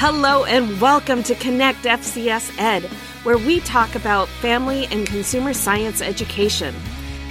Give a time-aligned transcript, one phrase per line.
[0.00, 2.84] Hello and welcome to Connect FCS Ed,
[3.24, 6.72] where we talk about family and consumer science education.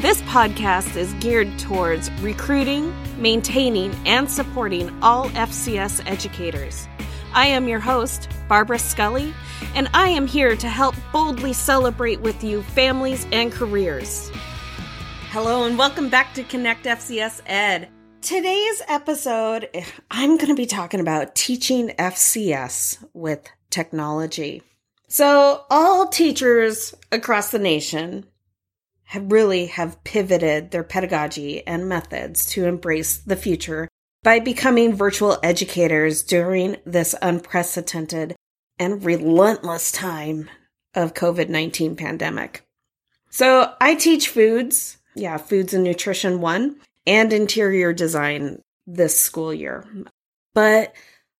[0.01, 6.89] This podcast is geared towards recruiting, maintaining, and supporting all FCS educators.
[7.33, 9.33] I am your host, Barbara Scully,
[9.73, 14.29] and I am here to help boldly celebrate with you families and careers.
[15.29, 17.87] Hello and welcome back to Connect FCS Ed.
[18.27, 19.69] Today's episode,
[20.11, 24.63] I'm going to be talking about teaching FCS with technology.
[25.07, 28.25] So, all teachers across the nation
[29.05, 33.87] have really have pivoted their pedagogy and methods to embrace the future
[34.23, 38.35] by becoming virtual educators during this unprecedented
[38.77, 40.49] and relentless time
[40.93, 42.67] of COVID-19 pandemic.
[43.29, 49.87] So, I teach foods, yeah, foods and nutrition 1 and interior design this school year.
[50.53, 50.93] But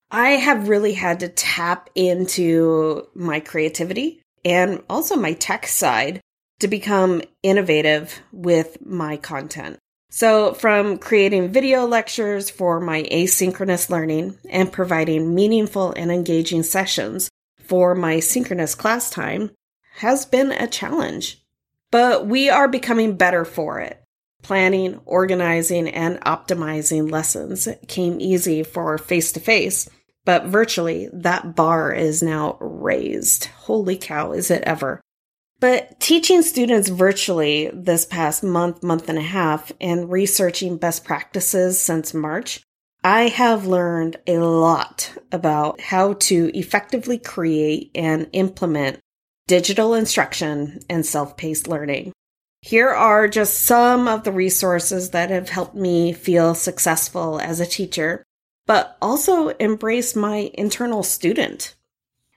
[0.09, 6.21] I have really had to tap into my creativity and also my tech side
[6.59, 9.77] to become innovative with my content.
[10.09, 17.29] So, from creating video lectures for my asynchronous learning and providing meaningful and engaging sessions
[17.59, 19.51] for my synchronous class time
[19.95, 21.43] has been a challenge.
[21.91, 24.01] But we are becoming better for it.
[24.47, 29.89] Planning, organizing, and optimizing lessons came easy for face to face,
[30.23, 33.47] but virtually that bar is now raised.
[33.47, 35.01] Holy cow, is it ever?
[35.59, 41.81] But teaching students virtually this past month, month and a half, and researching best practices
[41.81, 42.61] since March,
[43.03, 48.99] I have learned a lot about how to effectively create and implement
[49.45, 52.13] digital instruction and self paced learning.
[52.61, 57.65] Here are just some of the resources that have helped me feel successful as a
[57.65, 58.23] teacher,
[58.65, 61.75] but also embrace my internal student.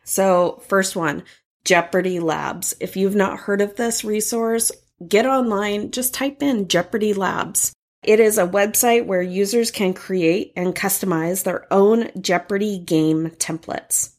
[0.05, 1.25] So, first one,
[1.65, 2.75] Jeopardy Labs.
[2.81, 4.71] If you've not heard of this resource,
[5.07, 7.73] get online, just type in Jeopardy Labs.
[8.03, 14.15] It is a website where users can create and customize their own Jeopardy game templates.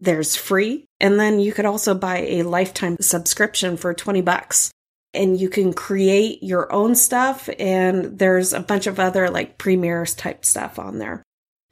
[0.00, 4.70] There's free, and then you could also buy a lifetime subscription for 20 bucks
[5.14, 7.48] and you can create your own stuff.
[7.58, 11.22] And there's a bunch of other like premieres type stuff on there,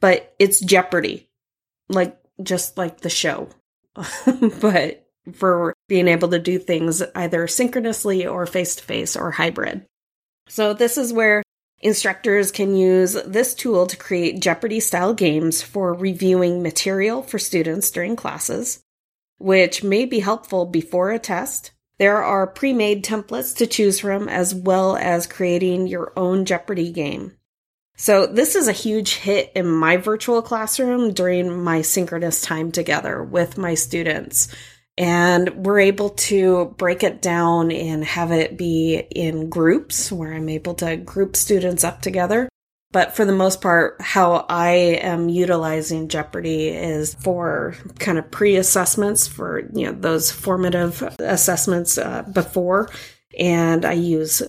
[0.01, 1.27] but it's Jeopardy,
[1.89, 3.49] like just like the show,
[4.61, 9.85] but for being able to do things either synchronously or face to face or hybrid.
[10.49, 11.43] So this is where
[11.81, 17.91] instructors can use this tool to create Jeopardy style games for reviewing material for students
[17.91, 18.81] during classes,
[19.37, 21.71] which may be helpful before a test
[22.03, 26.91] there are pre made templates to choose from, as well as creating your own Jeopardy
[26.91, 27.31] game.
[27.95, 33.23] So, this is a huge hit in my virtual classroom during my synchronous time together
[33.23, 34.53] with my students.
[34.97, 40.49] And we're able to break it down and have it be in groups where I'm
[40.49, 42.49] able to group students up together
[42.93, 44.69] but for the most part, how I
[45.01, 52.21] am utilizing Jeopardy is for kind of pre-assessments for, you know, those formative assessments uh,
[52.21, 52.89] before.
[53.37, 54.43] And I use,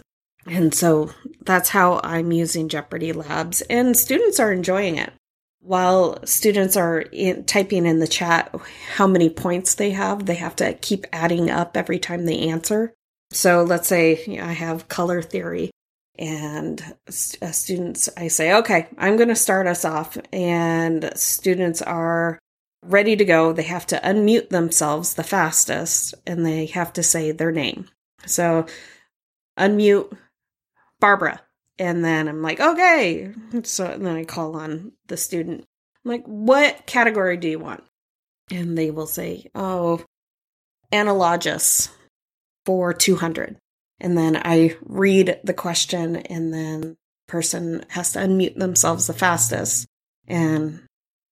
[0.47, 1.11] and so
[1.41, 5.15] that's how I'm using Jeopardy Labs and students are enjoying it.
[5.61, 8.55] While students are in, typing in the chat
[8.97, 12.93] how many points they have, they have to keep adding up every time they answer.
[13.31, 15.71] So let's say you know, I have color theory
[16.19, 20.17] and uh, students i say okay i'm going to start us off.
[20.33, 22.39] And students are
[22.83, 23.53] ready to go.
[23.53, 27.89] They have to unmute themselves the fastest and they have to say their name.
[28.27, 28.67] So
[29.59, 30.17] unmute
[31.01, 31.41] barbara
[31.79, 33.33] and then i'm like okay.
[33.63, 35.65] So then i call on the student.
[36.05, 37.85] I'm like what category do you want?
[38.51, 40.03] And they will say oh
[40.93, 41.89] analogous
[42.65, 43.57] for 200
[44.01, 46.97] and then I read the question and then
[47.27, 49.87] person has to unmute themselves the fastest
[50.27, 50.83] and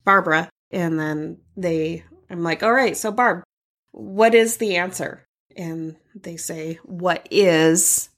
[0.05, 3.43] Barbara and then they I'm like, "All right, so Barb,
[3.93, 8.09] what is the answer?" And they say, "What is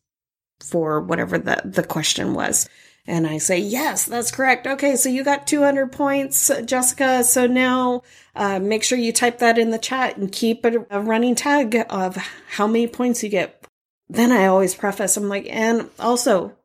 [0.60, 2.68] for whatever the the question was."
[3.06, 4.66] And I say, yes, that's correct.
[4.66, 7.22] Okay, so you got 200 points, Jessica.
[7.22, 8.02] So now
[8.34, 11.84] uh, make sure you type that in the chat and keep a, a running tag
[11.90, 12.16] of
[12.48, 13.63] how many points you get
[14.08, 16.56] then I always preface, I'm like, and also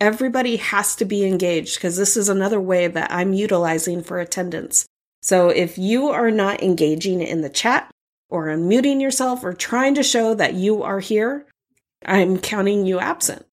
[0.00, 4.86] everybody has to be engaged because this is another way that I'm utilizing for attendance.
[5.22, 7.90] So if you are not engaging in the chat
[8.30, 11.46] or unmuting yourself or trying to show that you are here,
[12.04, 13.44] I'm counting you absent.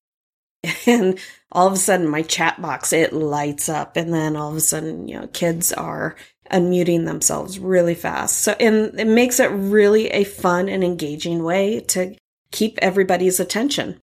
[0.87, 1.19] And
[1.51, 3.97] all of a sudden my chat box, it lights up.
[3.97, 6.15] And then all of a sudden, you know, kids are
[6.51, 8.39] unmuting themselves really fast.
[8.39, 12.15] So, and it makes it really a fun and engaging way to
[12.55, 13.99] keep everybody's attention.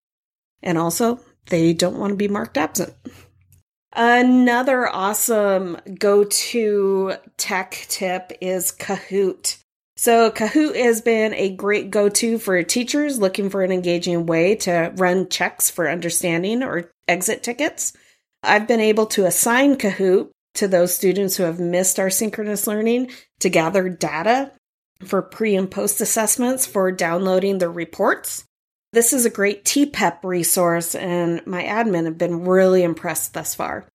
[0.62, 2.92] And also, they don't want to be marked absent.
[3.92, 9.56] Another awesome go to tech tip is Kahoot.
[9.96, 14.56] So, Kahoot has been a great go to for teachers looking for an engaging way
[14.56, 17.92] to run checks for understanding or exit tickets.
[18.42, 23.10] I've been able to assign Kahoot to those students who have missed our synchronous learning
[23.40, 24.52] to gather data
[25.04, 28.44] for pre and post assessments for downloading the reports.
[28.92, 33.86] This is a great TPEP resource, and my admin have been really impressed thus far.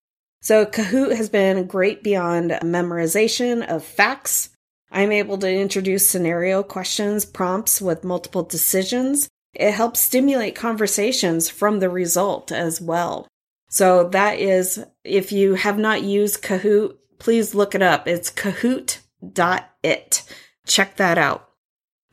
[0.42, 4.50] So, Kahoot has been great beyond memorization of facts
[4.96, 9.28] I'm able to introduce scenario questions, prompts with multiple decisions.
[9.54, 13.28] It helps stimulate conversations from the result as well.
[13.70, 18.08] So that is, if you have not used Kahoot, please look it up.
[18.08, 20.24] It's kahoot.it.
[20.66, 21.50] Check that out.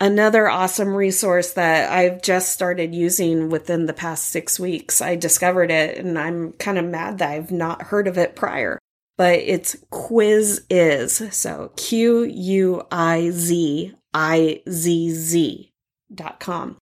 [0.00, 5.00] Another awesome resource that I've just started using within the past six weeks.
[5.00, 8.78] I discovered it and I'm kind of mad that I've not heard of it prior
[9.22, 11.32] but it's Quizizz.
[11.32, 15.72] So Q U I Z I Z Z
[16.12, 16.76] dot com.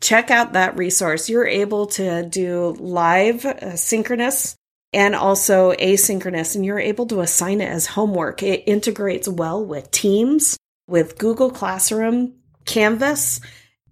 [0.00, 1.28] Check out that resource.
[1.28, 4.56] You're able to do live, uh, synchronous,
[4.92, 8.42] and also asynchronous, and you're able to assign it as homework.
[8.42, 10.56] It integrates well with Teams,
[10.86, 12.34] with Google Classroom,
[12.64, 13.40] Canvas.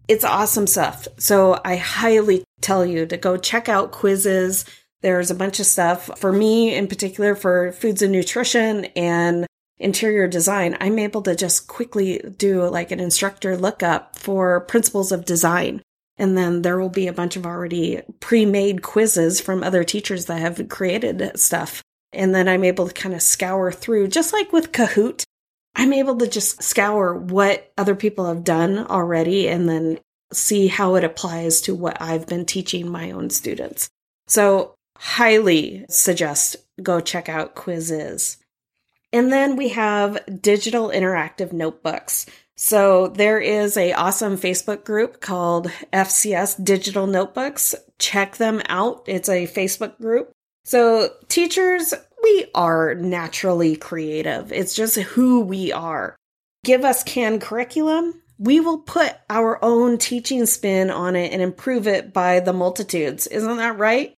[0.08, 1.06] It's awesome stuff.
[1.19, 4.69] So I highly tell you to go check out Quizizz.
[5.02, 9.46] there's a bunch of stuff for me in particular for foods and nutrition and
[9.78, 10.76] interior design.
[10.78, 15.82] I'm able to just quickly do like an instructor lookup for principles of design.
[16.19, 20.26] And then there will be a bunch of already pre made quizzes from other teachers
[20.26, 21.82] that have created stuff.
[22.12, 25.25] And then I'm able to kind of scour through, just like with Kahoot,
[25.75, 30.00] I'm able to just scour what other people have done already and then
[30.32, 33.90] see how it applies to what I've been teaching my own students.
[34.26, 38.37] So highly suggest go check out Quizizz.
[39.12, 42.26] And then we have digital interactive notebooks.
[42.56, 47.75] So there is a awesome Facebook group called FCS Digital Notebooks.
[47.99, 49.05] Check them out.
[49.06, 50.31] It's a Facebook group.
[50.64, 54.52] So teachers, we are naturally creative.
[54.52, 56.17] It's just who we are.
[56.64, 58.20] Give us canned curriculum.
[58.38, 63.26] We will put our own teaching spin on it and improve it by the multitudes.
[63.26, 64.14] Isn't that right?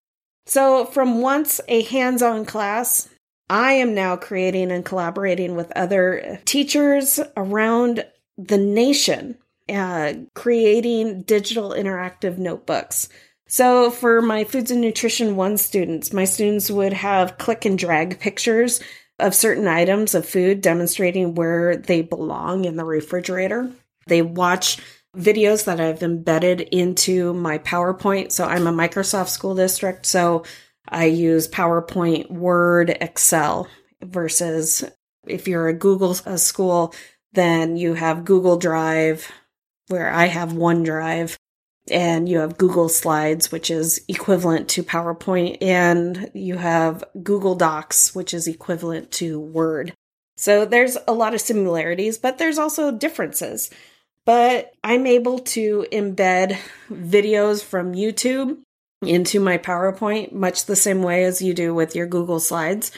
[0.46, 3.08] So, from once a hands on class,
[3.49, 8.05] I am now creating and collaborating with other teachers around
[8.38, 9.38] the nation,
[9.69, 13.08] uh, creating digital interactive notebooks.
[13.48, 18.18] So, for my Foods and Nutrition 1 students, my students would have click and drag
[18.18, 18.80] pictures
[19.18, 23.70] of certain items of food demonstrating where they belong in the refrigerator.
[24.06, 24.78] They watch
[25.16, 28.32] videos that I've embedded into my PowerPoint.
[28.32, 30.06] So I'm a Microsoft school district.
[30.06, 30.44] So
[30.88, 33.68] I use PowerPoint, Word, Excel
[34.02, 34.84] versus
[35.26, 36.94] if you're a Google school,
[37.32, 39.30] then you have Google Drive,
[39.88, 41.36] where I have OneDrive,
[41.90, 48.14] and you have Google Slides, which is equivalent to PowerPoint, and you have Google Docs,
[48.14, 49.93] which is equivalent to Word.
[50.37, 53.70] So there's a lot of similarities, but there's also differences
[54.24, 56.56] but I'm able to embed
[56.91, 58.58] videos from YouTube
[59.03, 62.93] into my PowerPoint, much the same way as you do with your Google Slides.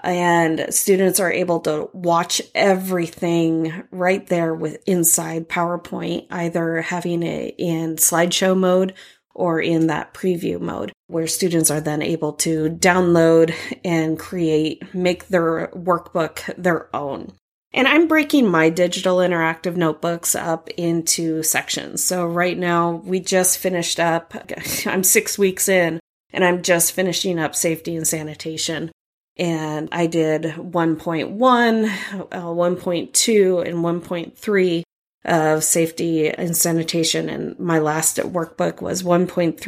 [0.00, 7.54] And students are able to watch everything right there with inside PowerPoint, either having it
[7.58, 8.94] in slideshow mode
[9.34, 15.28] or in that preview mode, where students are then able to download and create, make
[15.28, 17.32] their workbook their own.
[17.72, 22.02] And I'm breaking my digital interactive notebooks up into sections.
[22.02, 24.32] So right now we just finished up,
[24.86, 26.00] I'm six weeks in
[26.32, 28.90] and I'm just finishing up safety and sanitation.
[29.38, 34.82] And I did 1.1, uh, 1.2, and 1.3
[35.24, 37.28] of safety and sanitation.
[37.28, 39.58] And my last workbook was 1.3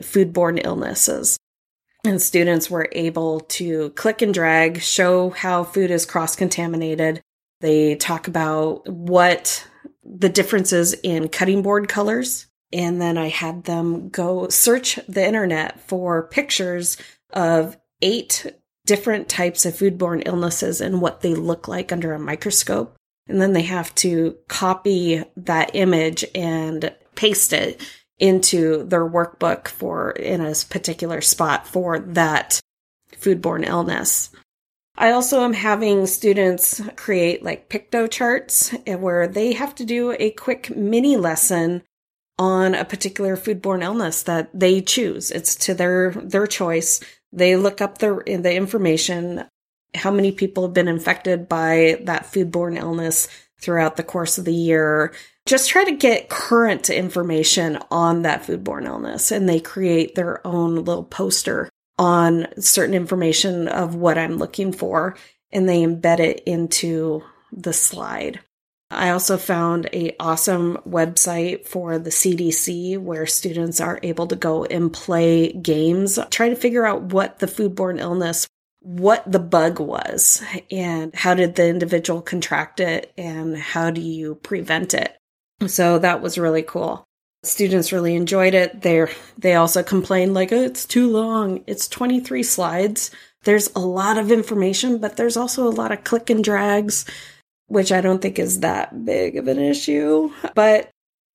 [0.00, 1.38] foodborne illnesses.
[2.04, 7.20] And students were able to click and drag, show how food is cross contaminated,
[7.60, 9.66] they talk about what
[10.04, 12.46] the differences in cutting board colors.
[12.72, 16.96] And then I had them go search the internet for pictures
[17.32, 18.46] of eight
[18.88, 22.96] different types of foodborne illnesses and what they look like under a microscope.
[23.28, 27.86] And then they have to copy that image and paste it
[28.18, 32.60] into their workbook for in a particular spot for that
[33.12, 34.30] foodborne illness.
[34.96, 40.16] I also am having students create like picto charts eh, where they have to do
[40.18, 41.82] a quick mini lesson
[42.38, 45.30] on a particular foodborne illness that they choose.
[45.30, 47.00] It's to their their choice.
[47.32, 49.44] They look up the the information,
[49.94, 53.28] how many people have been infected by that foodborne illness
[53.60, 55.14] throughout the course of the year.
[55.46, 60.76] Just try to get current information on that foodborne illness and they create their own
[60.76, 61.68] little poster
[61.98, 65.16] on certain information of what I'm looking for
[65.50, 68.40] and they embed it into the slide.
[68.90, 74.64] I also found a awesome website for the CDC where students are able to go
[74.64, 78.48] and play games, try to figure out what the foodborne illness,
[78.80, 84.36] what the bug was, and how did the individual contract it, and how do you
[84.36, 85.14] prevent it.
[85.66, 87.04] So that was really cool.
[87.42, 88.80] Students really enjoyed it.
[88.80, 91.62] They they also complained like oh, it's too long.
[91.66, 93.10] It's 23 slides.
[93.44, 97.04] There's a lot of information, but there's also a lot of click and drags
[97.68, 100.30] which I don't think is that big of an issue.
[100.54, 100.90] But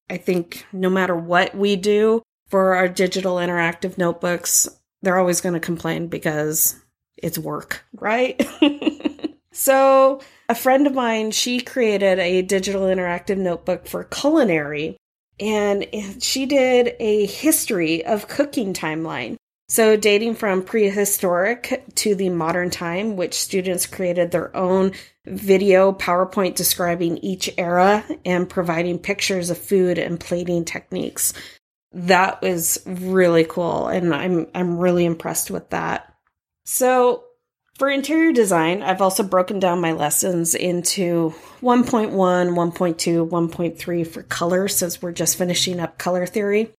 [0.09, 4.67] I think no matter what we do for our digital interactive notebooks,
[5.01, 6.75] they're always going to complain because
[7.17, 8.45] it's work, right?
[9.51, 14.97] so, a friend of mine, she created a digital interactive notebook for culinary
[15.39, 15.87] and
[16.21, 19.35] she did a history of cooking timeline.
[19.73, 24.91] So, dating from prehistoric to the modern time, which students created their own
[25.25, 31.33] video PowerPoint describing each era and providing pictures of food and plating techniques.
[31.91, 36.13] That was really cool, and I'm I'm really impressed with that.
[36.65, 37.23] So,
[37.79, 44.67] for interior design, I've also broken down my lessons into 1.1, 1.2, 1.3 for color
[44.67, 46.75] since we're just finishing up color theory.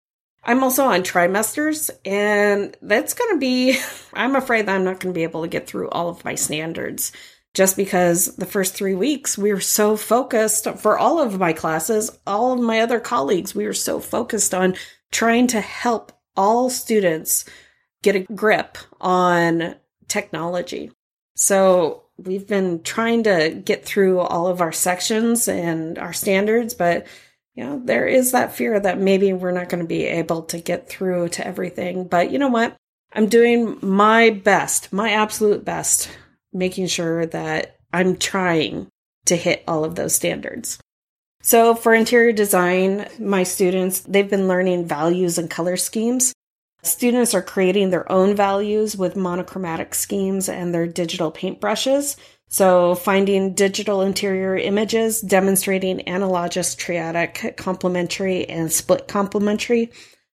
[0.46, 3.78] I'm also on trimesters, and that's going to be,
[4.12, 6.34] I'm afraid that I'm not going to be able to get through all of my
[6.34, 7.12] standards
[7.54, 12.10] just because the first three weeks we were so focused for all of my classes,
[12.26, 14.74] all of my other colleagues, we were so focused on
[15.12, 17.44] trying to help all students
[18.02, 19.76] get a grip on
[20.08, 20.90] technology.
[21.36, 27.06] So we've been trying to get through all of our sections and our standards, but
[27.54, 30.58] you know, there is that fear that maybe we're not going to be able to
[30.58, 32.06] get through to everything.
[32.08, 32.76] But you know what?
[33.12, 36.10] I'm doing my best, my absolute best,
[36.52, 38.88] making sure that I'm trying
[39.26, 40.78] to hit all of those standards.
[41.42, 46.32] So for interior design, my students, they've been learning values and color schemes.
[46.82, 52.16] Students are creating their own values with monochromatic schemes and their digital paintbrushes.
[52.48, 59.90] So, finding digital interior images demonstrating analogous, triadic, complementary, and split complementary,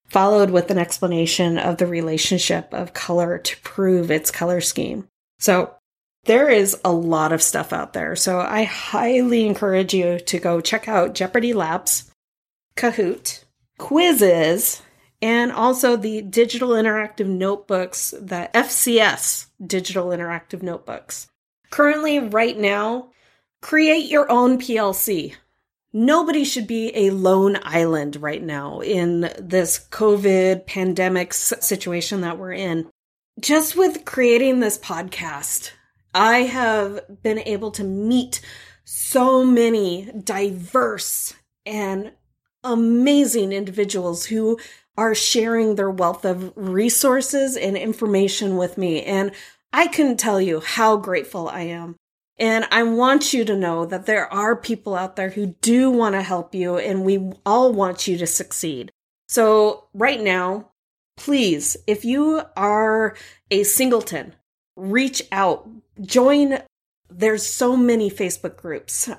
[0.08, 5.08] followed with an explanation of the relationship of color to prove its color scheme.
[5.40, 5.74] So,
[6.24, 8.14] there is a lot of stuff out there.
[8.14, 12.12] So, I highly encourage you to go check out Jeopardy Labs,
[12.76, 13.42] Kahoot,
[13.80, 14.82] Quizizz,
[15.20, 21.28] and also the digital interactive notebooks, the FCS digital interactive notebooks.
[21.72, 23.12] Currently, right now,
[23.62, 25.34] create your own PLC.
[25.90, 32.52] Nobody should be a lone island right now in this COVID pandemic situation that we're
[32.52, 32.90] in.
[33.40, 35.70] Just with creating this podcast,
[36.14, 38.42] I have been able to meet
[38.84, 41.32] so many diverse
[41.64, 42.12] and
[42.62, 44.58] amazing individuals who
[44.98, 49.02] are sharing their wealth of resources and information with me.
[49.04, 49.32] And
[49.72, 51.96] I couldn't tell you how grateful I am.
[52.38, 56.14] And I want you to know that there are people out there who do want
[56.14, 58.90] to help you and we all want you to succeed.
[59.28, 60.70] So right now,
[61.16, 63.16] please, if you are
[63.50, 64.34] a singleton,
[64.76, 65.68] reach out,
[66.00, 66.58] join.
[67.08, 69.10] There's so many Facebook groups.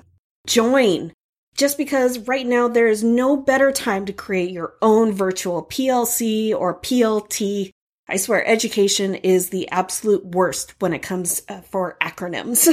[0.46, 1.12] Join
[1.56, 6.54] just because right now there is no better time to create your own virtual PLC
[6.54, 7.70] or PLT
[8.06, 12.68] I swear education is the absolute worst when it comes uh, for acronyms.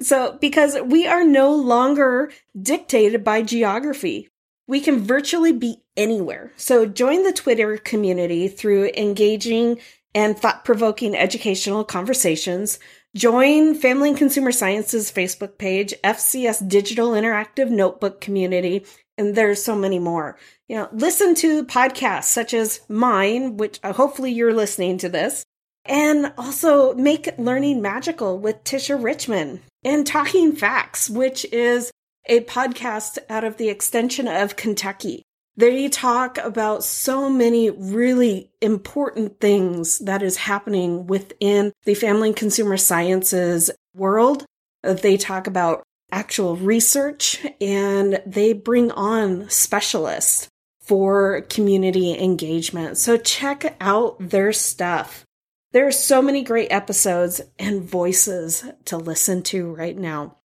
[0.02, 2.30] so, because we are no longer
[2.60, 4.28] dictated by geography,
[4.68, 6.52] we can virtually be anywhere.
[6.56, 9.80] So, join the Twitter community through engaging
[10.14, 12.78] and thought provoking educational conversations.
[13.14, 18.84] Join Family and Consumer Sciences Facebook page, FCS Digital Interactive Notebook Community,
[19.16, 20.36] and there's so many more
[20.68, 25.44] you know, listen to podcasts such as mine, which uh, hopefully you're listening to this,
[25.84, 31.90] and also make learning magical with Tisha Richmond and Talking FACS, which is
[32.26, 35.22] a podcast out of the extension of Kentucky.
[35.56, 42.36] They talk about so many really important things that is happening within the family and
[42.36, 44.44] consumer sciences world.
[44.82, 50.48] They talk about actual research and they bring on specialists
[50.80, 52.98] for community engagement.
[52.98, 55.24] So check out their stuff.
[55.72, 60.36] There are so many great episodes and voices to listen to right now.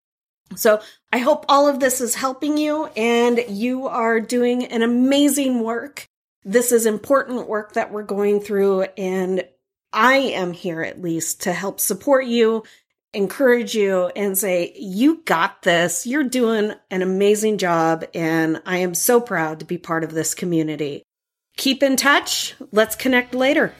[0.55, 0.81] So
[1.13, 6.07] I hope all of this is helping you and you are doing an amazing work.
[6.43, 9.43] This is important work that we're going through and
[9.91, 12.63] I am here at least to help support you,
[13.13, 16.05] encourage you and say, you got this.
[16.05, 18.05] You're doing an amazing job.
[18.13, 21.03] And I am so proud to be part of this community.
[21.57, 22.55] Keep in touch.
[22.71, 23.73] Let's connect later.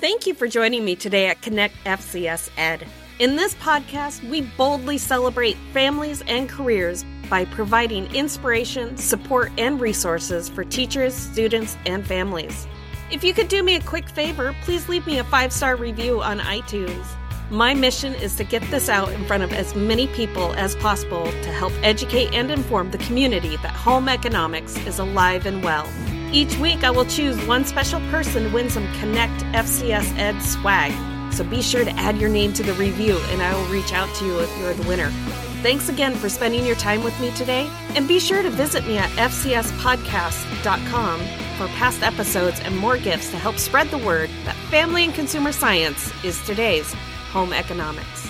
[0.00, 2.86] Thank you for joining me today at Connect FCS Ed.
[3.18, 10.50] In this podcast, we boldly celebrate families and careers by providing inspiration, support, and resources
[10.50, 12.66] for teachers, students, and families.
[13.10, 16.20] If you could do me a quick favor, please leave me a five star review
[16.20, 17.06] on iTunes.
[17.48, 21.24] My mission is to get this out in front of as many people as possible
[21.24, 25.88] to help educate and inform the community that home economics is alive and well.
[26.32, 30.92] Each week, I will choose one special person to win some Connect FCS Ed swag.
[31.36, 34.08] So be sure to add your name to the review and I will reach out
[34.16, 35.10] to you if you're the winner.
[35.60, 38.96] Thanks again for spending your time with me today, and be sure to visit me
[38.96, 45.04] at fcspodcast.com for past episodes and more gifts to help spread the word that family
[45.04, 46.94] and consumer science is today's
[47.32, 48.25] home economics.